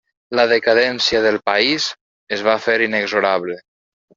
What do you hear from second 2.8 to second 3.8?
inexorable.